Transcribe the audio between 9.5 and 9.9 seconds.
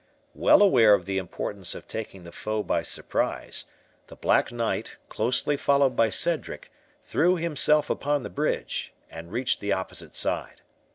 the